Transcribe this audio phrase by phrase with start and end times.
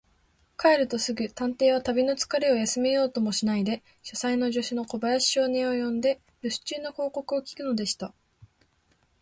[0.57, 8.11] 帰るとすぐ、探偵は旅のつかれを休めようともしないで、書斎に助手の小林少年を呼んで、るす中の報告を聞くのでした。